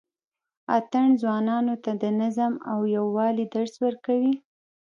اتڼ 0.77 1.05
ځوانانو 1.21 1.75
ته 1.83 1.91
د 2.01 2.03
نظم 2.21 2.53
او 2.71 2.79
یووالي 2.95 3.45
درس 3.53 3.73
ورکوي. 3.85 4.33